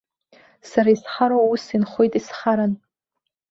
Сара 0.69 0.89
исхароу 0.95 1.47
ус 1.53 1.65
инхоит 1.77 2.13
исхаран. 2.19 2.73